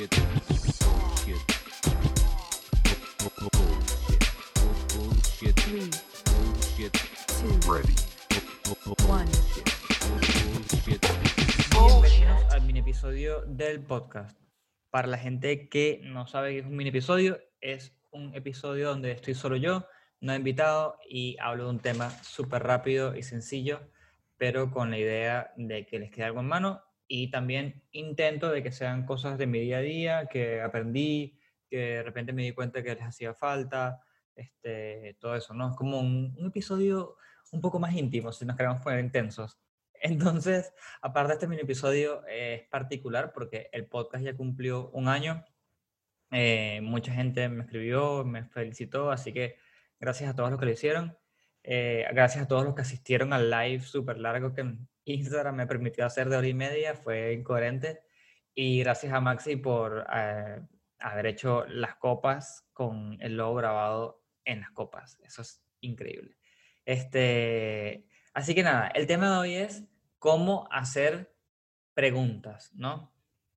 [0.00, 0.80] Bienvenidos
[12.50, 14.40] al mini episodio del podcast.
[14.88, 19.12] Para la gente que no sabe qué es un mini episodio, es un episodio donde
[19.12, 19.86] estoy solo yo,
[20.22, 23.82] no he invitado y hablo de un tema súper rápido y sencillo,
[24.38, 28.62] pero con la idea de que les quede algo en mano y también intento de
[28.62, 31.36] que sean cosas de mi día a día, que aprendí,
[31.68, 34.00] que de repente me di cuenta que les hacía falta,
[34.36, 35.70] este, todo eso, ¿no?
[35.70, 37.16] Es como un, un episodio
[37.50, 39.58] un poco más íntimo, si nos queremos poner intensos.
[39.94, 40.72] Entonces,
[41.02, 45.44] aparte de este mini episodio, eh, es particular porque el podcast ya cumplió un año.
[46.30, 49.56] Eh, mucha gente me escribió, me felicitó, así que
[49.98, 51.18] gracias a todos los que lo hicieron.
[51.64, 56.04] Eh, gracias a todos los que asistieron al live súper largo que Instagram me permitió
[56.06, 58.02] hacer de hora y media, fue incoherente.
[58.54, 60.60] Y gracias a Maxi por eh,
[60.98, 65.18] haber hecho las copas con el logo grabado en las copas.
[65.22, 66.36] Eso es increíble.
[66.84, 69.84] Este, así que nada, el tema de hoy es
[70.18, 71.34] cómo hacer
[71.94, 73.14] preguntas, ¿no?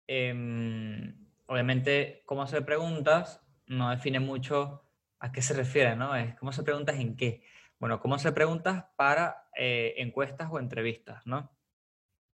[0.08, 4.84] Em, obviamente, cómo hacer preguntas no define mucho
[5.20, 6.16] a qué se refiere, ¿no?
[6.16, 7.44] Es cómo hacer preguntas en qué.
[7.84, 11.52] Bueno, cómo hacer preguntas para eh, encuestas o entrevistas, ¿no?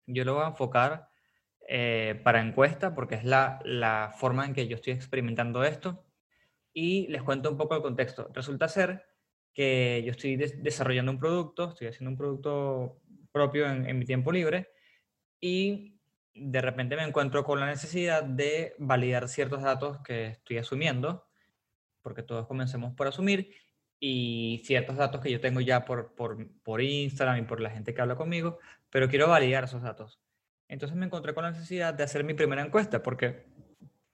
[0.05, 1.09] Yo lo voy a enfocar
[1.67, 6.05] eh, para encuesta porque es la, la forma en que yo estoy experimentando esto.
[6.75, 8.29] Y les cuento un poco el contexto.
[8.35, 9.07] Resulta ser
[9.55, 13.01] que yo estoy des- desarrollando un producto, estoy haciendo un producto
[13.33, 14.69] propio en, en mi tiempo libre
[15.41, 15.99] y
[16.35, 21.27] de repente me encuentro con la necesidad de validar ciertos datos que estoy asumiendo,
[22.03, 23.51] porque todos comencemos por asumir,
[24.01, 27.95] y ciertos datos que yo tengo ya por, por, por Instagram y por la gente
[27.95, 28.59] que habla conmigo,
[28.91, 30.21] pero quiero validar esos datos.
[30.69, 33.47] Entonces me encontré con la necesidad de hacer mi primera encuesta, porque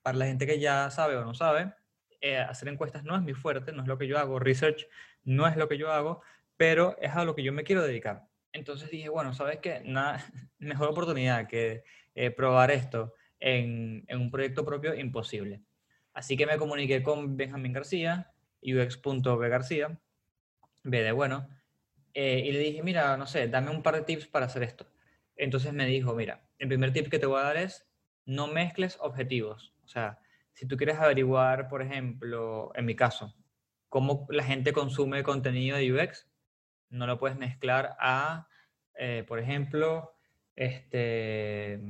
[0.03, 1.75] para la gente que ya sabe o no sabe,
[2.21, 4.87] eh, hacer encuestas no es mi fuerte, no es lo que yo hago, research
[5.25, 6.23] no es lo que yo hago,
[6.57, 8.27] pero es a lo que yo me quiero dedicar.
[8.53, 9.83] Entonces dije, bueno, ¿sabes qué?
[9.85, 10.25] Nada,
[10.59, 11.83] mejor oportunidad que
[12.15, 15.63] eh, probar esto en, en un proyecto propio, imposible.
[16.13, 18.33] Así que me comuniqué con Benjamín García,
[18.65, 19.99] ux.bgarcía,
[20.83, 21.49] B de bueno,
[22.15, 24.87] eh, y le dije, mira, no sé, dame un par de tips para hacer esto.
[25.37, 27.87] Entonces me dijo, mira, el primer tip que te voy a dar es
[28.27, 29.75] no mezcles objetivos.
[29.85, 30.19] O sea,
[30.53, 33.35] si tú quieres averiguar, por ejemplo, en mi caso,
[33.89, 36.29] cómo la gente consume contenido de UX,
[36.91, 38.49] no lo puedes mezclar a,
[38.97, 40.15] eh, por ejemplo,
[40.55, 41.81] este, es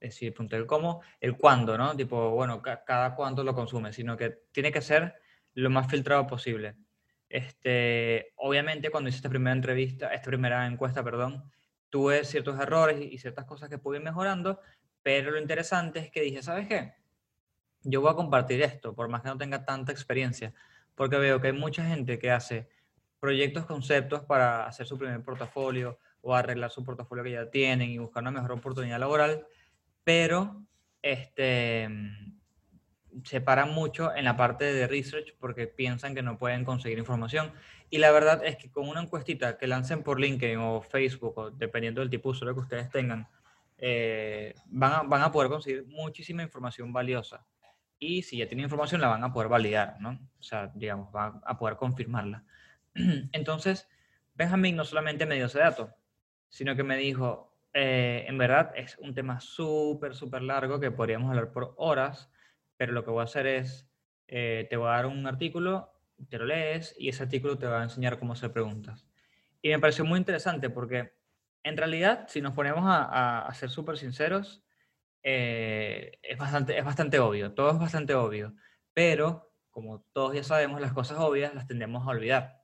[0.00, 1.96] decir, punto el cómo, el cuándo, ¿no?
[1.96, 5.14] Tipo, bueno, ca- cada cuánto lo consume, sino que tiene que ser
[5.58, 6.76] lo más filtrado posible.
[7.28, 11.50] Este, obviamente, cuando hice esta primera entrevista, esta primera encuesta, perdón,
[11.90, 14.60] tuve ciertos errores y ciertas cosas que pude ir mejorando,
[15.02, 16.94] pero lo interesante es que dije, ¿sabes qué?
[17.82, 20.54] Yo voy a compartir esto, por más que no tenga tanta experiencia,
[20.94, 22.68] porque veo que hay mucha gente que hace
[23.18, 27.98] proyectos, conceptos para hacer su primer portafolio o arreglar su portafolio que ya tienen y
[27.98, 29.44] buscar una mejor oportunidad laboral,
[30.04, 30.62] pero
[31.02, 31.88] este,
[33.24, 37.52] se paran mucho en la parte de research porque piensan que no pueden conseguir información.
[37.90, 41.50] Y la verdad es que con una encuestita que lancen por LinkedIn o Facebook, o
[41.50, 43.28] dependiendo del tipo de usuario que ustedes tengan,
[43.78, 47.46] eh, van, a, van a poder conseguir muchísima información valiosa.
[47.98, 50.10] Y si ya tienen información, la van a poder validar, ¿no?
[50.38, 52.44] O sea, digamos, van a poder confirmarla.
[53.32, 53.88] Entonces,
[54.34, 55.94] Benjamín no solamente me dio ese dato,
[56.48, 61.30] sino que me dijo, eh, en verdad es un tema súper, súper largo que podríamos
[61.30, 62.30] hablar por horas,
[62.78, 63.86] pero lo que voy a hacer es,
[64.28, 65.92] eh, te voy a dar un artículo,
[66.30, 69.06] te lo lees y ese artículo te va a enseñar cómo hacer preguntas.
[69.60, 71.12] Y me pareció muy interesante porque
[71.64, 74.62] en realidad, si nos ponemos a, ser súper sinceros,
[75.22, 78.54] eh, es, bastante, es bastante obvio, todo es bastante obvio,
[78.94, 82.62] pero como todos ya sabemos, las cosas obvias las tendemos a olvidar.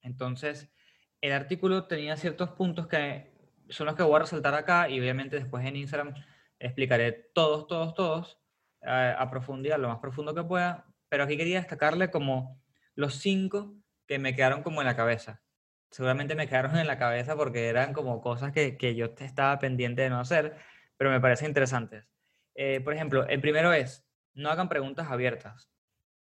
[0.00, 0.72] Entonces,
[1.20, 3.30] el artículo tenía ciertos puntos que
[3.68, 6.14] son los que voy a resaltar acá y obviamente después en Instagram
[6.58, 8.41] explicaré todos, todos, todos
[8.82, 12.60] eh, a profundidad, lo más profundo que pueda, pero aquí quería destacarle como
[12.94, 13.74] los cinco
[14.06, 15.42] que me quedaron como en la cabeza.
[15.90, 20.02] Seguramente me quedaron en la cabeza porque eran como cosas que, que yo estaba pendiente
[20.02, 20.56] de no hacer,
[20.96, 22.08] pero me parecen interesantes.
[22.54, 25.70] Eh, por ejemplo, el primero es, no hagan preguntas abiertas.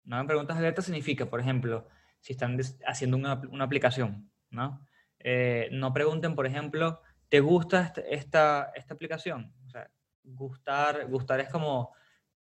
[0.03, 1.87] No hagan preguntas abiertas significa, por ejemplo,
[2.19, 4.85] si están haciendo una, una aplicación, ¿no?
[5.19, 9.53] Eh, no pregunten, por ejemplo, ¿te gusta este- esta, esta aplicación?
[9.65, 9.89] O sea,
[10.23, 11.93] gustar, gustar es como,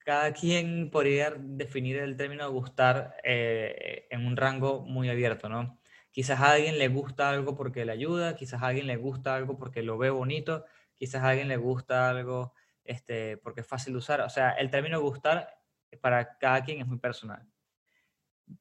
[0.05, 5.79] cada quien podría definir el término gustar eh, en un rango muy abierto, ¿no?
[6.11, 9.57] Quizás a alguien le gusta algo porque le ayuda, quizás a alguien le gusta algo
[9.57, 10.65] porque lo ve bonito,
[10.95, 12.53] quizás a alguien le gusta algo
[12.85, 14.21] este, porque es fácil de usar.
[14.21, 15.49] O sea, el término gustar
[16.01, 17.47] para cada quien es muy personal.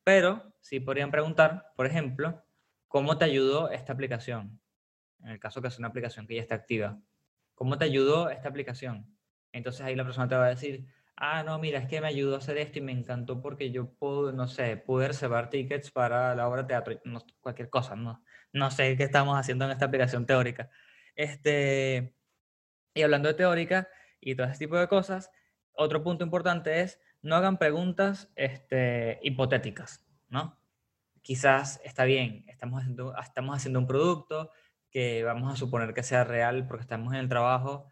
[0.04, 2.44] Pero sí podrían preguntar, por ejemplo,
[2.88, 4.62] ¿cómo te ayudó esta aplicación?
[5.20, 7.00] En el caso que es una aplicación que ya está activa.
[7.56, 9.16] ¿Cómo te ayudó esta aplicación?
[9.52, 10.88] Entonces ahí la persona te va a decir,
[11.22, 13.94] ah, no, mira, es que me ayudó a hacer esto y me encantó porque yo
[13.94, 18.24] puedo, no sé, pude reservar tickets para la obra de teatro, no- cualquier cosa, no,
[18.54, 20.70] no sé qué estamos haciendo en esta aplicación teórica.
[21.16, 22.16] Este,
[22.94, 23.88] y hablando de teórica
[24.22, 25.32] y todo ese tipo de cosas,
[25.74, 30.60] otro punto importante es no hagan preguntas este, hipotéticas, ¿no?
[31.22, 34.52] Quizás está bien, estamos haciendo, estamos haciendo un producto
[34.90, 37.88] que vamos a suponer que sea real porque estamos en el trabajo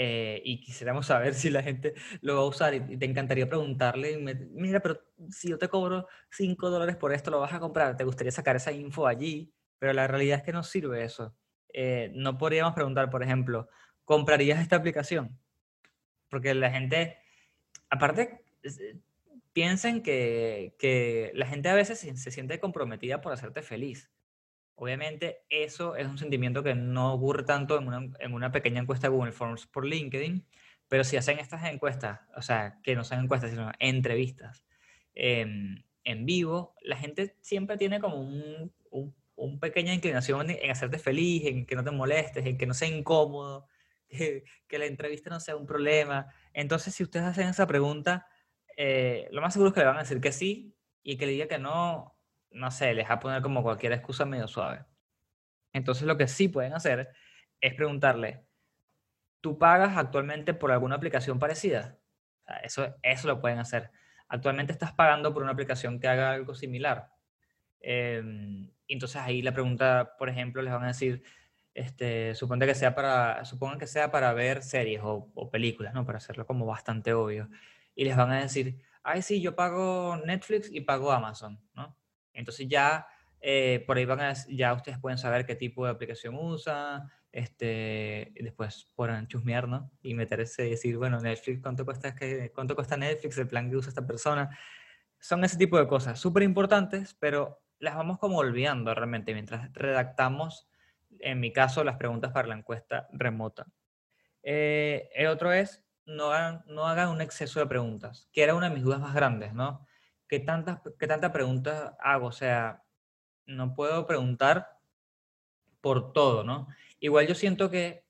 [0.00, 4.16] eh, y quisiéramos saber si la gente lo va a usar y, te encantaría preguntarle,
[4.52, 7.96] mira, pero si yo te cobro 5 dólares por esto, ¿lo vas a comprar?
[7.96, 9.52] ¿Te gustaría sacar esa info allí?
[9.80, 11.34] Pero la realidad es que no sirve eso.
[11.72, 13.68] Eh, no podríamos preguntar, por ejemplo,
[14.04, 15.36] ¿comprarías esta aplicación?
[16.28, 17.18] Porque la gente,
[17.90, 19.00] aparte, eh,
[19.52, 24.12] piensen que, que la gente a veces se siente comprometida por hacerte feliz.
[24.80, 29.08] Obviamente, eso es un sentimiento que no ocurre tanto en una, en una pequeña encuesta
[29.08, 30.46] de Google Forms por LinkedIn,
[30.88, 34.64] pero si hacen estas encuestas, o sea, que no son encuestas, sino entrevistas
[35.14, 40.98] em, en vivo, la gente siempre tiene como un, un- un pequeña inclinación en, hacerte
[40.98, 43.66] feliz, en que no te molestes, en que no sea incómodo,
[44.08, 46.28] que, que la entrevista no sea un problema.
[46.52, 48.26] Entonces, si ustedes hacen esa pregunta,
[48.76, 51.32] eh, lo más seguro es que le van a decir que sí y que le
[51.32, 52.17] diga que no,
[52.50, 54.84] no sé, les va a poner como cualquier excusa medio suave.
[55.72, 57.10] Entonces, lo que sí pueden hacer
[57.60, 58.44] es preguntarle,
[59.40, 61.98] ¿tú pagas actualmente por alguna aplicación parecida?
[62.62, 63.90] Eso, eso lo pueden hacer.
[64.28, 67.10] Actualmente estás pagando por una aplicación que haga algo similar.
[67.80, 71.22] Em, entonces ahí la pregunta, por ejemplo, les van a decir,
[71.74, 76.04] este, suponte que sea para, supongan que sea para ver series o, o películas, ¿no?
[76.04, 77.48] Para hacerlo como bastante obvio.
[77.94, 81.96] Y les van a decir, ay, sí, yo pago Netflix y pago Amazon, ¿no?
[82.32, 83.06] Entonces ya
[83.40, 88.32] eh, por ahí van a, ya ustedes pueden saber qué tipo de aplicación usan, este,
[88.40, 89.90] después podrán chusmear, ¿no?
[90.02, 93.76] Y meterse y decir, bueno, Netflix, ¿cuánto cuesta, que, cuánto cuesta Netflix, el plan que
[93.76, 94.56] usa esta persona?
[95.20, 100.68] Son ese tipo de cosas súper importantes, pero las vamos como olvidando realmente mientras redactamos,
[101.20, 103.66] en mi caso, las preguntas para la encuesta remota.
[104.42, 108.68] Eh, el otro es, no hagan, no hagan un exceso de preguntas, que era una
[108.68, 109.86] de mis dudas más grandes, ¿no?
[110.28, 112.26] ¿Qué tantas, qué tantas preguntas hago?
[112.26, 112.84] O sea,
[113.46, 114.78] no puedo preguntar
[115.80, 116.68] por todo, ¿no?
[117.00, 118.04] Igual yo siento que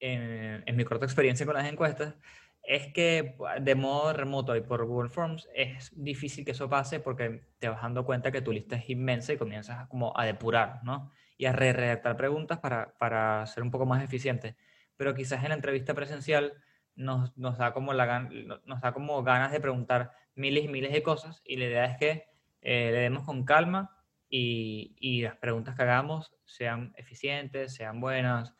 [0.00, 2.14] en, en mi corta experiencia con las encuestas
[2.62, 7.00] es que pu- de modo remoto y por Google Forms es difícil que eso pase
[7.00, 10.80] porque te vas dando cuenta que tu lista es inmensa y comienzas como a depurar,
[10.82, 11.12] ¿no?
[11.38, 14.56] Y a re redactar preguntas para, para ser un poco más eficiente.
[14.96, 16.54] Pero quizás en la entrevista presencial
[16.96, 21.42] nos, nos da como nos da como ganas de preguntar miles y miles de cosas
[21.44, 22.28] y la idea es que
[22.62, 28.54] eh, le demos con calma y, y las preguntas que hagamos sean eficientes, sean buenas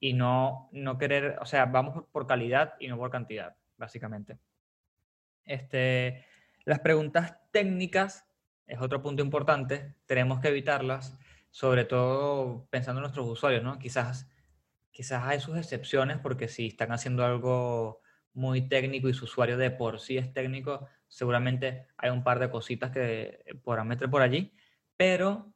[0.00, 4.38] y no, no querer, o sea, vamos por- calidad y no por cantidad, básicamente.
[5.44, 6.24] Este,
[6.64, 8.26] las preguntas técnicas
[8.66, 11.18] es otro punto importante, tenemos que evitarlas,
[11.50, 13.78] sobre todo pensando en nuestros usuarios, ¿no?
[13.78, 14.28] Quizás,
[14.90, 18.00] quizás hay sus excepciones porque si están haciendo algo
[18.34, 22.50] muy técnico y su usuario de por sí es técnico, seguramente hay un par de
[22.50, 24.52] cositas que podrán meter por allí,
[24.96, 25.54] pero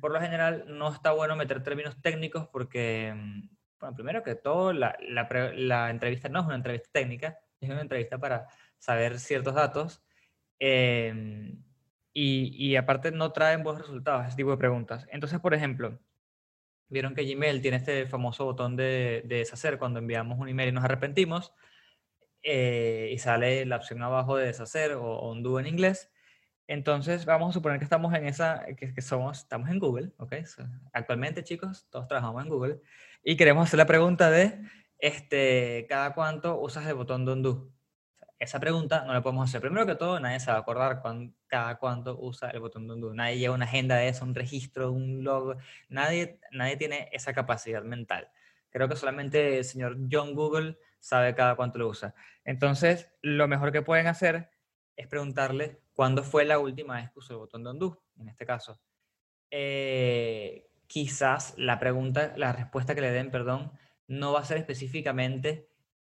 [0.00, 3.48] por lo general no está bueno meter términos técnicos porque, mm,
[3.80, 8.18] bueno, primero que todo, la, la entrevista no es una entrevista técnica, es una entrevista
[8.18, 8.46] para
[8.78, 10.02] saber ciertos datos
[10.58, 11.62] em,
[12.12, 15.06] y, y aparte no traen buenos resultados ese tipo de preguntas.
[15.10, 15.98] Entonces, por ejemplo,
[16.88, 20.72] vieron que Gmail tiene este famoso botón de, de deshacer cuando enviamos un email y
[20.72, 21.52] nos arrepentimos
[22.42, 26.10] eh, y sale la opción abajo de deshacer o, undo en inglés.
[26.66, 30.34] Entonces, vamos a suponer que estamos en esa, que, que somos, estamos en Google, ¿ok?
[30.46, 32.80] So, actualmente, chicos, todos trabajamos en Google
[33.24, 34.60] y queremos hacer la pregunta de,
[34.98, 37.72] este, ¿cada cuánto usas el botón de undo?
[38.38, 39.60] Esa pregunta no la podemos hacer.
[39.60, 42.94] Primero que todo, nadie se va a acordar cuán- cada cuánto usa el botón de
[42.94, 43.12] undo.
[43.12, 45.58] Nadie lleva una agenda de eso, un registro, un log.
[45.90, 48.28] Nadie, nadie tiene esa capacidad mental.
[48.70, 52.14] Creo que solamente el señor John Google sabe cada cuánto lo usa.
[52.44, 54.50] Entonces, lo mejor que pueden hacer
[54.96, 58.46] es preguntarle cuándo fue la última vez que usó el botón de undo, en este
[58.46, 58.80] caso.
[59.50, 63.72] Eh, quizás la pregunta, la respuesta que le den, perdón,
[64.06, 65.68] no va a ser específicamente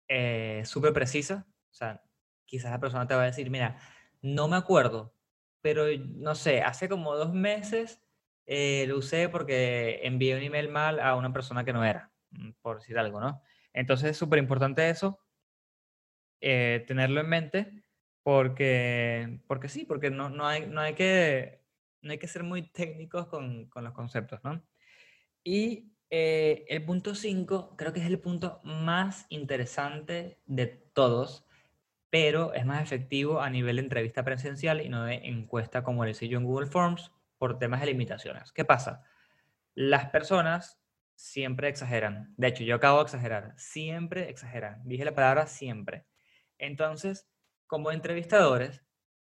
[0.08, 1.46] eh, súper precisa.
[1.70, 2.02] O sea,
[2.44, 3.78] quizás la persona te va a decir, mira,
[4.22, 5.14] no me acuerdo,
[5.60, 8.00] pero no sé, hace como dos meses
[8.46, 12.50] eh, lo usé porque envié un email mal a una persona que no era, mm,
[12.62, 13.42] por decir algo, ¿no?
[13.76, 15.20] Entonces es súper importante eso,
[16.40, 17.84] eh, tenerlo en mente,
[18.22, 21.62] porque, porque sí, porque no, no, hay, no, hay que,
[22.00, 24.66] no hay que ser muy técnicos con, con los conceptos, ¿no?
[25.44, 31.44] Y eh, el punto 5 creo que es el punto más interesante de todos,
[32.08, 36.28] pero es más efectivo a nivel de entrevista presencial y no de encuesta como hice
[36.28, 38.52] yo en Google Forms por temas de limitaciones.
[38.52, 39.04] ¿Qué pasa?
[39.74, 40.80] Las personas
[41.16, 42.34] siempre exageran.
[42.36, 43.54] De hecho, yo acabo de exagerar.
[43.56, 44.82] Siempre exageran.
[44.84, 46.06] Dije la palabra siempre.
[46.58, 47.28] Entonces,
[47.66, 48.82] como entrevistadores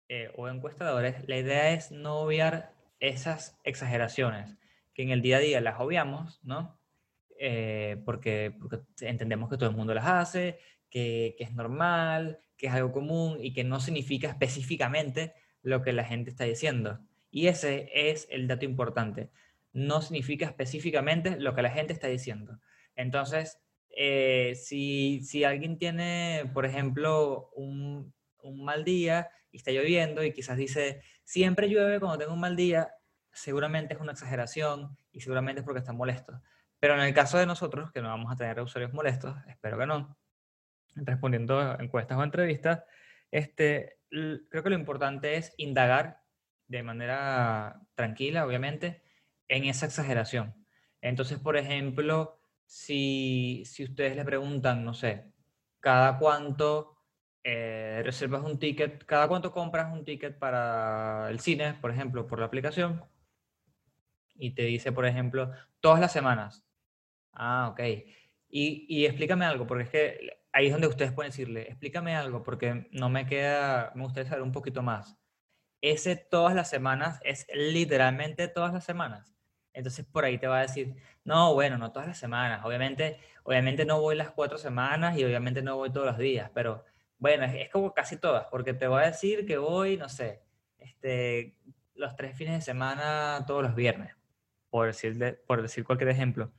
[0.07, 4.57] eh, o encuestadores, la idea es no obviar esas exageraciones,
[4.93, 6.79] que en el día a día las obviamos, ¿no?
[7.39, 8.55] Eh, porque,
[9.01, 10.59] entendemos que todo el mundo las hace,
[10.89, 15.33] que es normal, que es algo común y que no significa específicamente
[15.63, 16.99] lo que la gente está diciendo.
[17.31, 19.31] Y ese es el dato importante.
[19.73, 22.59] No significa específicamente lo que la gente está diciendo.
[22.95, 23.59] Entonces,
[23.89, 30.33] eh, si, si, alguien tiene, por ejemplo, un, un, mal día y está lloviendo y
[30.33, 32.91] quizás dice, siempre llueve cuando tengo un mal día,
[33.33, 36.41] seguramente es una exageración y seguramente es porque está molesto.
[36.79, 39.85] Pero en el caso de nosotros, que no vamos a tener usuarios molestos, espero que
[39.85, 40.17] no,
[40.95, 42.83] respondiendo a encuestas o entrevistas,
[43.29, 46.21] este, creo que lo importante es indagar
[46.67, 49.03] de manera tranquila, obviamente,
[49.51, 50.55] en esa exageración.
[51.01, 55.33] Entonces, por ejemplo, si, si ustedes le preguntan, no sé,
[55.79, 56.97] cada cuánto
[57.43, 62.39] eh, reservas un ticket, cada cuánto compras un ticket para el cine, por ejemplo, por
[62.39, 63.03] la aplicación,
[64.35, 66.65] y te dice, por ejemplo, todas las semanas.
[67.33, 67.81] Ah, ok.
[68.49, 72.43] Y, y explícame algo, porque es que ahí es donde ustedes pueden decirle, explícame algo,
[72.43, 75.17] porque no me queda, me gustaría saber un poquito más
[75.81, 79.35] ese todas las semanas es literalmente todas las semanas.
[79.73, 82.65] Entonces por ahí te va a decir, no, bueno, no todas las semanas.
[82.65, 86.83] Obviamente, obviamente no voy las cuatro semanas y obviamente no voy todos los días, pero
[87.17, 90.41] bueno, es, como casi todas, porque te voy a decir que voy, no sé,
[90.79, 91.55] este,
[91.93, 94.15] los tres fines de semana todos los viernes,
[94.69, 96.51] por decir, por decir cualquier ejemplo.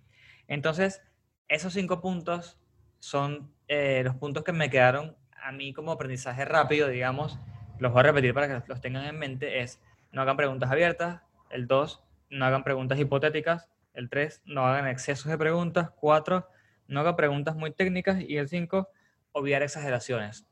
[0.46, 1.02] Entonces,
[1.48, 2.60] esos cinco puntos
[3.00, 7.38] son eh, los puntos que me quedaron a mí como aprendizaje rápido, digamos,
[7.80, 9.80] los voy a repetir para que los tengan en mente, es
[10.12, 15.30] no hagan preguntas abiertas, el 2, no hagan preguntas hipotéticas, el 3, no hagan excesos
[15.30, 16.48] de preguntas, 4,
[16.88, 18.88] no hagan preguntas muy técnicas y el 5,
[19.32, 20.46] obviar exageraciones.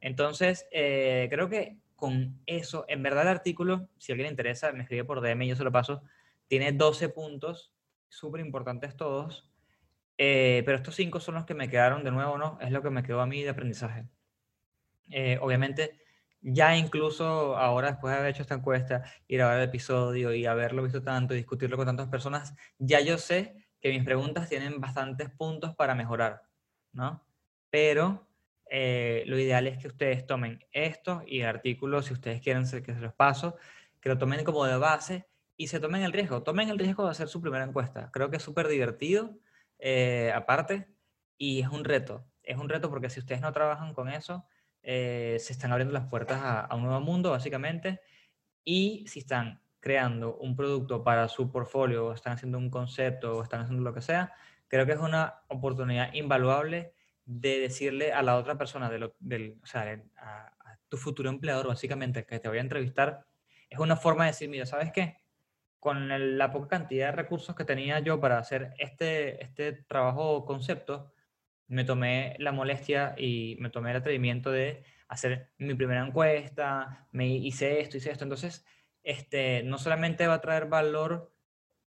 [0.00, 4.82] Entonces, eh, creo que con eso, en verdad el artículo, si alguien le interesa, me
[4.82, 6.02] escribe por DM y yo se lo paso,
[6.48, 7.72] tiene 12 puntos,
[8.08, 9.48] súper importantes todos,
[10.18, 12.58] eh, pero estos 5 son los que me quedaron de nuevo, ¿no?
[12.60, 14.06] Es lo que me quedó a mí de aprendizaje.
[15.10, 16.03] Eh, obviamente,
[16.46, 20.82] ya incluso ahora, después de haber hecho esta encuesta y grabar el episodio y haberlo
[20.82, 25.30] visto tanto y discutirlo con tantas personas, ya yo sé que mis preguntas tienen bastantes
[25.30, 26.42] puntos para mejorar,
[26.92, 27.24] ¿no?
[27.70, 28.28] Pero
[28.70, 32.94] eh, lo ideal es que ustedes tomen esto y el artículo, si ustedes quieren que
[32.94, 33.56] se los paso,
[34.00, 36.42] que lo tomen como de base y se tomen el riesgo.
[36.42, 38.10] Tomen el riesgo de hacer su primera encuesta.
[38.12, 39.38] Creo que es súper divertido,
[39.78, 40.88] eh, aparte,
[41.38, 42.26] y es un reto.
[42.42, 44.46] Es un reto porque si ustedes no trabajan con eso,
[44.84, 48.00] eh, se están abriendo las puertas a, un nuevo mundo, básicamente,
[48.64, 53.42] y si están creando un producto para su portfolio, o están haciendo un concepto, o
[53.42, 54.34] están haciendo lo que sea,
[54.68, 56.92] creo que es una oportunidad invaluable
[57.24, 60.50] de decirle a la otra persona, de lo, del, o sea, a,
[60.88, 63.26] tu futuro empleador, básicamente, que te voy a entrevistar,
[63.70, 65.16] es una forma de decir, mira, ¿sabes qué?
[65.80, 71.12] Con la poca cantidad de recursos que tenía yo para hacer este, este trabajo concepto,
[71.66, 77.28] me tomé la molestia y me tomé el atrevimiento de hacer mi primera encuesta, me
[77.28, 78.24] hice esto, hice esto.
[78.24, 78.64] Entonces,
[79.02, 81.32] este, no solamente va a traer valor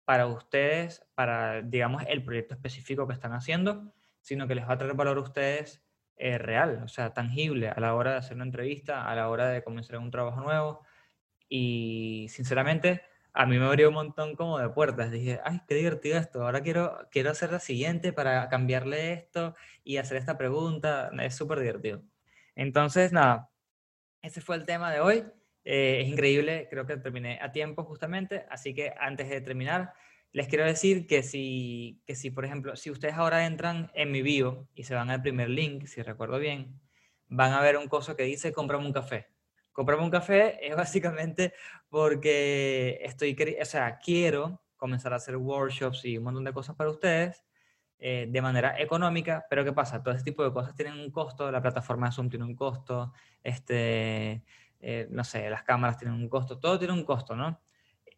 [0.05, 4.79] para ustedes, para, digamos, el proyecto específico que están haciendo, sino que les va a
[4.79, 5.85] traer valor ustedes
[6.17, 9.49] eh, real, o sea, tangible a la hora de hacer una entrevista, a la hora
[9.49, 10.83] de comenzar un trabajo nuevo.
[11.49, 13.03] Y sinceramente,
[13.37, 15.11] a mí me abrió un montón como de puertas.
[15.11, 16.43] Dije, ay, qué divertido esto.
[16.43, 21.11] Ahora quiero, quiero hacer la siguiente para cambiarle esto y hacer esta pregunta.
[21.21, 22.03] Es súper divertido.
[22.55, 23.51] Entonces, nada,
[24.23, 25.25] ese fue el tema de hoy.
[25.65, 28.47] Eh, es increíble, creo que terminé a tiempo justamente.
[28.49, 29.93] Así que antes de terminar,
[30.33, 34.23] les quiero decir que si, que si, por ejemplo, si ustedes ahora entran en mi
[34.23, 36.81] bio y se van al primer link, si recuerdo bien,
[37.29, 39.29] van a ver un coso que dice cómprame un café.
[39.77, 41.53] Cómprame un café es básicamente
[41.91, 46.89] porque estoy, o sea, quiero comenzar a hacer workshops y un montón de cosas para
[46.89, 47.45] ustedes
[47.99, 50.03] eh, de manera económica, pero ¿qué pasa?
[50.03, 53.13] Todo ese tipo de cosas tienen un costo, la plataforma de Zoom tiene un costo,
[53.43, 54.43] este,
[54.81, 57.61] eh, no sé, las cámaras tienen un costo, todo tiene un costo, ¿no?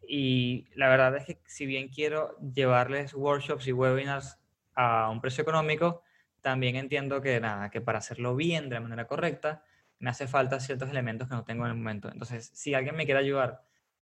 [0.07, 4.39] Y la verdad es que si bien quiero llevarles workshops y webinars
[4.75, 6.03] a un precio económico,
[6.39, 9.65] también entiendo que nada, que para hacerlo bien, de la manera correcta,
[9.99, 12.09] me hace falta ciertos elementos que no tengo en el momento.
[12.11, 13.61] Entonces, si alguien me quiere ayudar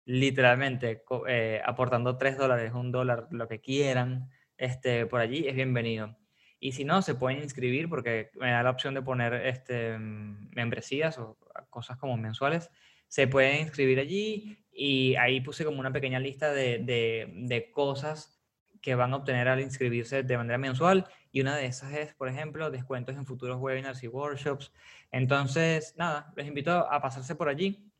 [0.05, 6.17] literalmente eh, aportando 3 dólares, un dólar, lo que quieran, este, por allí, es bienvenido.
[6.59, 11.19] Y si no, se pueden inscribir porque me da la opción de poner este, membresías
[11.19, 11.37] o
[11.71, 12.71] cosas como mensuales.
[13.09, 18.39] Se pueden inscribir allí y ahí puse como una pequeña lista de- de cosas
[18.81, 21.07] que van a obtener al inscribirse de manera mensual.
[21.31, 24.73] Y una de esas es, por ejemplo, descuentos en futuros webinars y workshops.
[25.12, 27.92] Entonces, nada, les invito a pasarse por allí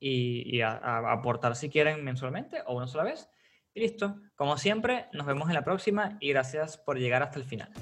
[0.00, 3.30] y, a, aportar si quieren mensualmente o una sola vez.
[3.72, 4.20] Y listo.
[4.34, 7.72] Como siempre, nos vemos en la próxima y gracias por llegar hasta el final.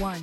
[0.00, 0.22] One,